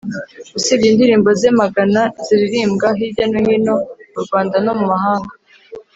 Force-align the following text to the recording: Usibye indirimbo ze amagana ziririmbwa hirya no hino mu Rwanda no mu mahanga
Usibye 0.57 0.87
indirimbo 0.89 1.29
ze 1.39 1.47
amagana 1.53 2.01
ziririmbwa 2.23 2.87
hirya 2.97 3.25
no 3.31 3.39
hino 3.45 3.75
mu 4.13 4.19
Rwanda 4.25 4.55
no 4.65 4.73
mu 4.79 4.85
mahanga 4.91 5.33